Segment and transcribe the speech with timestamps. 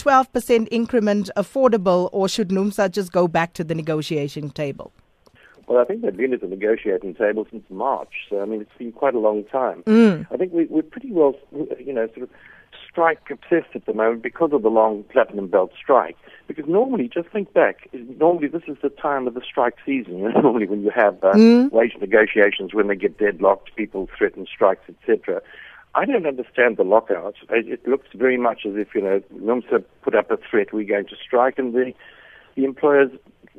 [0.00, 4.92] 12% increment affordable, or should NUMSA just go back to the negotiation table?
[5.66, 8.76] Well, I think they've been at the negotiating table since March, so I mean it's
[8.78, 9.82] been quite a long time.
[9.84, 10.26] Mm.
[10.32, 11.34] I think we, we're pretty well,
[11.78, 12.30] you know, sort of
[12.90, 16.16] strike obsessed at the moment because of the long platinum belt strike.
[16.48, 20.18] Because normally, just think back, normally this is the time of the strike season.
[20.18, 21.70] You know, normally when you have uh, Mm.
[21.70, 25.40] wage negotiations, when they get deadlocked, people threaten strikes, etc.
[25.94, 27.34] I don't understand the lockout.
[27.50, 30.86] It, it looks very much as if you know NUMSA put up a threat, we're
[30.86, 31.92] going to strike, and the
[32.56, 33.10] the employers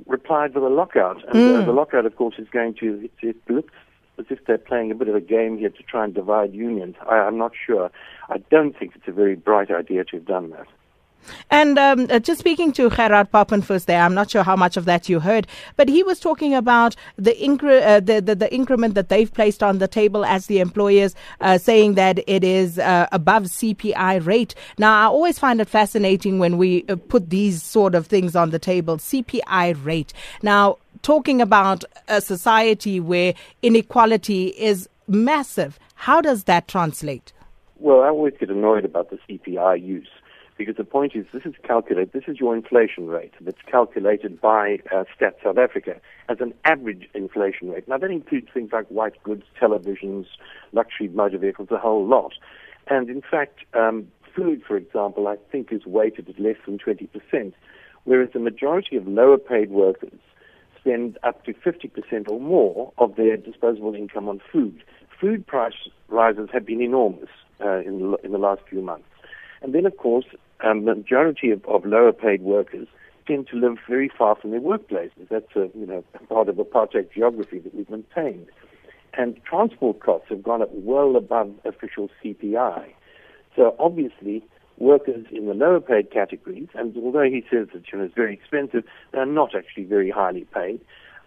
[0.08, 1.18] replied with a lockout.
[1.28, 1.66] And uh, Mm.
[1.66, 3.04] the lockout, of course, is going to.
[3.06, 3.74] It, it looks
[4.18, 6.96] as if they're playing a bit of a game here to try and divide unions.
[7.10, 7.90] I, I'm not sure.
[8.30, 10.68] I don't think it's a very bright idea to have done that.
[11.50, 14.86] And um, uh, just speaking to Gerhard Papenfus there, I'm not sure how much of
[14.86, 18.96] that you heard, but he was talking about the, incre- uh, the, the, the increment
[18.96, 23.08] that they've placed on the table as the employers, uh, saying that it is uh,
[23.12, 24.56] above CPI rate.
[24.78, 28.52] Now, I always find it fascinating when we uh, put these sort of things on
[28.52, 30.14] the table, CPI rate.
[30.42, 37.34] Now, talking about a society where inequality is massive, how does that translate?
[37.78, 40.08] Well, I always get annoyed about the CPI use
[40.62, 44.78] because the point is this is calculated, this is your inflation rate that's calculated by
[44.96, 47.88] uh, Stat South Africa as an average inflation rate.
[47.88, 50.28] Now, that includes things like white goods, televisions,
[50.72, 52.34] luxury motor vehicles, a whole lot.
[52.86, 57.54] And in fact, um, food, for example, I think is weighted at less than 20%,
[58.04, 60.20] whereas the majority of lower paid workers
[60.80, 64.84] spend up to 50% or more of their disposable income on food.
[65.20, 67.30] Food price rises have been enormous
[67.66, 69.06] uh, in, the, in the last few months.
[69.62, 70.26] And then, of course,
[70.64, 72.88] um, the majority of, of lower paid workers
[73.28, 75.30] tend to live very far from their workplaces.
[75.30, 78.48] That's a, you know, part of apartheid geography that we've maintained.
[79.14, 82.86] And transport costs have gone up well above official CPI.
[83.56, 84.44] So obviously,
[84.78, 88.34] workers in the lower paid categories, and although he says that you know, it's very
[88.34, 90.80] expensive, they're not actually very highly paid,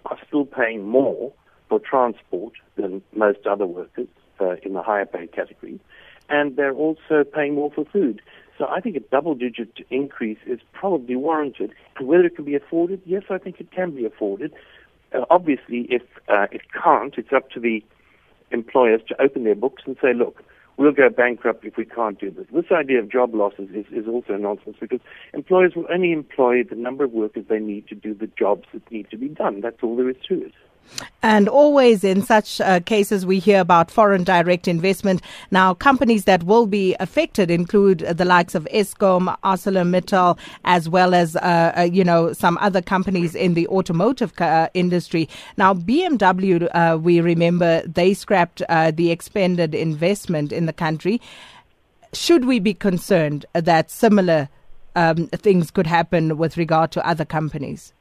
[0.07, 1.33] are still paying more
[1.69, 4.09] for transport than most other workers
[4.41, 5.81] uh, in the higher paid categories.
[6.29, 8.23] And they're also paying more for food.
[8.59, 11.73] So I think a double digit increase is probably warranted.
[11.97, 14.53] And whether it can be afforded, yes, I think it can be afforded.
[15.13, 17.85] Uh, obviously, if uh, it can't, it's up to the
[18.51, 20.43] employers to open their books and say, look,
[20.77, 22.47] we'll go bankrupt if we can't do this.
[22.53, 25.01] This idea of job losses is, is also nonsense because
[25.33, 28.91] employers will only employ the number of workers they need to do the jobs that
[28.91, 29.61] need to be done.
[29.61, 30.53] That's all there is to it.
[31.23, 35.23] And always in such uh, cases, we hear about foreign direct investment.
[35.51, 41.37] Now, companies that will be affected include the likes of Eskom, ArcelorMittal, as well as,
[41.37, 45.29] uh, uh, you know, some other companies in the automotive uh, industry.
[45.57, 51.21] Now, BMW, uh, we remember they scrapped the expended investment in the country.
[52.13, 54.49] Should we be concerned that similar
[54.95, 57.93] um, things could happen with regard to other companies?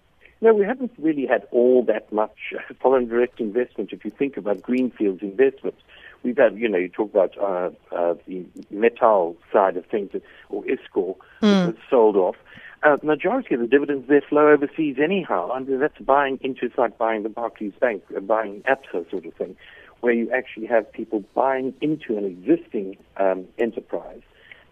[0.43, 3.93] No, we haven't really had all that much foreign direct investment.
[3.93, 5.81] If you think about greenfield investments,
[6.21, 10.09] we've had, you know, you talk about uh, uh, the metal side of things,
[10.49, 11.67] or ISCOR, mm.
[11.67, 12.35] was sold off.
[12.83, 15.57] Uh, majority of the dividends there flow overseas anyhow.
[15.57, 19.33] Mean, that's buying into, it's like buying the Barclays Bank, uh, buying ABSA sort of
[19.35, 19.55] thing,
[20.01, 24.23] where you actually have people buying into an existing um, enterprise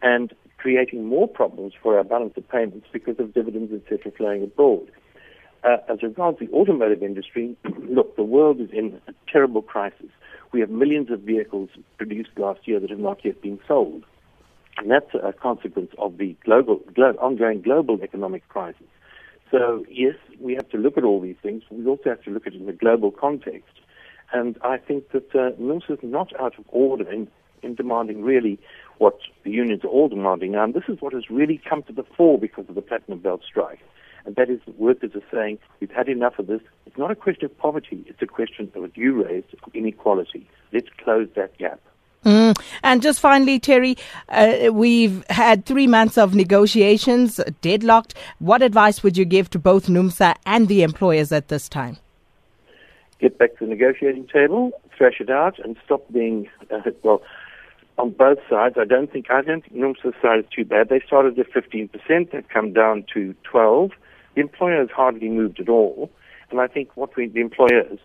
[0.02, 4.92] and creating more problems for our balance of payments because of dividends, etc., flowing abroad.
[5.64, 7.56] Uh, as regards the automotive industry,
[7.88, 10.08] look, the world is in a terrible crisis.
[10.52, 14.04] We have millions of vehicles produced last year that have not yet been sold.
[14.78, 18.88] And that's a consequence of the global, glo- ongoing global economic crisis.
[19.52, 21.64] So, yes, we have to look at all these things.
[21.70, 23.74] We also have to look at it in the global context.
[24.34, 27.28] And I think that uh, NUMSA is not out of order in,
[27.62, 28.58] in demanding really
[28.98, 30.64] what the unions are all demanding now.
[30.64, 33.42] And this is what has really come to the fore because of the Platinum Belt
[33.46, 33.80] strike
[34.26, 36.62] and that is workers are saying we've had enough of this.
[36.86, 40.50] It's not a question of poverty; it's a question of what you raised of inequality.
[40.72, 41.80] Let's close that gap.
[42.26, 42.56] Mm.
[42.84, 43.98] And just finally, Terry,
[44.30, 48.14] uh, we've had three months of negotiations deadlocked.
[48.38, 51.98] What advice would you give to both NUMSA and the employers at this time?
[53.20, 57.24] Get back to the negotiating table, thrash it out, and stop being uh, well
[57.98, 58.76] on both sides.
[58.80, 60.90] I don't think I don't think NUMSA's side is too bad.
[60.90, 63.92] They started at 15%, they've come down to 12.
[64.36, 66.10] The employer employers hardly moved at all,
[66.50, 68.00] and I think what we the employers,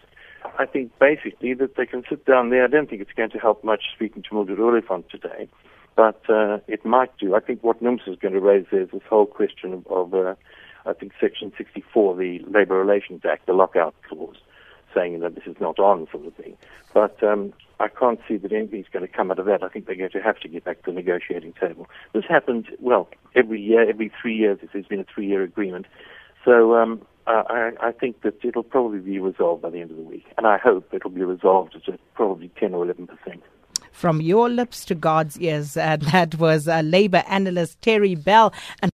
[0.58, 2.64] I think basically that they can sit down there.
[2.64, 5.48] I don't think it's going to help much speaking to Mildred Oliphant today,
[5.94, 7.34] but uh, it might do.
[7.34, 10.14] I think what NUMSA is going to raise there is this whole question of, of
[10.14, 10.34] uh,
[10.84, 14.36] I think Section 64 of the Labour Relations Act, the lockout clause.
[14.94, 16.56] saying that this is not on, sort of thing.
[16.94, 19.62] But um, I can't see that anything's going to come out of that.
[19.62, 21.86] I think they're going to have to get back to the negotiating table.
[22.14, 25.86] This happens, well, every year, every three years, if there's been a three year agreement.
[26.46, 30.02] So um, I, I think that it'll probably be resolved by the end of the
[30.02, 30.24] week.
[30.38, 33.42] And I hope it'll be resolved at probably 10 or 11 percent.
[33.90, 38.54] From your lips to God's ears, uh, that was uh, Labour analyst Terry Bell.
[38.80, 38.92] And